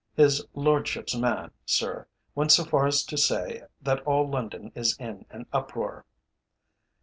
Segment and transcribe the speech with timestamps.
[0.15, 5.27] His Lordship's man, sir, went so far as to say that all London is in
[5.29, 6.07] an uproar.'